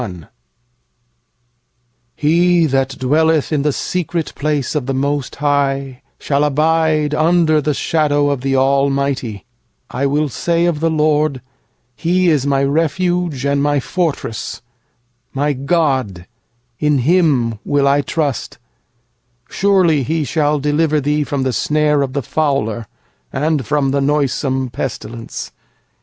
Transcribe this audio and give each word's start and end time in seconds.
Q1 0.01 0.27
0 2.21 2.65
thou 2.69 2.69
that 2.71 2.97
dwellest 2.97 3.51
in 3.51 3.61
the 3.61 3.69
covert 4.09 4.73
of 4.73 4.87
the 4.87 4.95
Most 4.95 5.35
High, 5.35 6.01
And 6.27 6.43
abidest 6.43 7.55
in 7.55 7.61
the 7.61 7.73
shadow 7.75 8.31
of 8.31 8.41
the 8.41 8.55
Almighty; 8.55 9.45
2I 9.91 10.07
will 10.09 10.27
say 10.27 10.65
of 10.65 10.79
the 10.79 10.89
LORD, 10.89 11.39
who 12.01 12.09
is 12.09 12.47
my 12.47 12.63
refuge 12.63 13.45
and 13.45 13.61
my 13.61 13.79
fortress, 13.79 14.63
My 15.33 15.53
God, 15.53 16.25
in 16.79 16.97
whom 16.97 17.59
I 17.71 18.01
trust, 18.01 18.57
3That 19.51 20.05
He 20.05 20.39
will 20.39 20.59
deliver 20.59 20.99
thee 20.99 21.23
from 21.23 21.43
the 21.43 21.53
snare 21.53 22.01
of 22.01 22.13
the 22.13 22.23
fowler, 22.23 22.87
And 23.31 23.63
from 23.67 23.91
the 23.91 24.01
noisome 24.01 24.71
pestilence. 24.71 25.51